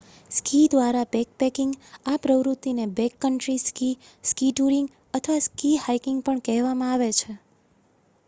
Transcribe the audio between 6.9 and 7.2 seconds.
આવે